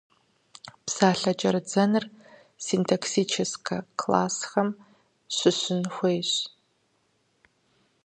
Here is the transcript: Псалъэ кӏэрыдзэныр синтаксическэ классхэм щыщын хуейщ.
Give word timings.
Псалъэ 0.85 1.33
кӏэрыдзэныр 1.39 2.05
синтаксическэ 2.65 3.77
классхэм 3.99 4.69
щыщын 5.35 5.81
хуейщ. 5.93 6.31